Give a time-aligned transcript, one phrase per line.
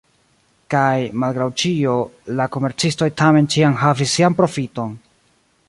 [0.73, 1.93] Kaj, malgraŭ ĉio,
[2.39, 5.01] la komercistoj tamen ĉiam havis sian profiton!